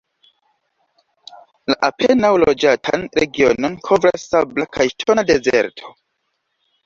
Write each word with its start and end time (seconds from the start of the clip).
La 1.71 1.75
apenaŭ 1.87 2.31
loĝatan 2.43 3.05
regionon 3.21 3.77
kovras 3.89 4.25
sabla 4.31 4.67
kaj 4.79 4.87
ŝtona 4.95 5.27
dezerto. 5.33 5.93